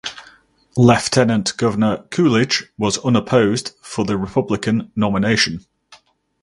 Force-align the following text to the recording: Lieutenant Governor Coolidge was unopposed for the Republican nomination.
Lieutenant 0.77 1.55
Governor 1.57 2.05
Coolidge 2.09 2.71
was 2.75 2.97
unopposed 3.05 3.73
for 3.83 4.03
the 4.03 4.17
Republican 4.17 4.91
nomination. 4.95 5.63